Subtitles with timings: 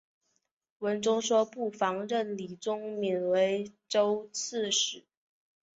[0.79, 5.05] 文宗说不妨任李宗闵为州刺史。